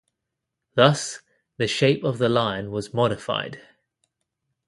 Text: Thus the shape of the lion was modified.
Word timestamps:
Thus 0.73 1.21
the 1.57 1.67
shape 1.67 2.03
of 2.03 2.17
the 2.17 2.27
lion 2.27 2.71
was 2.71 2.91
modified. 2.91 3.61